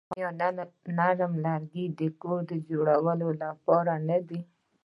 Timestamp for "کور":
2.21-2.43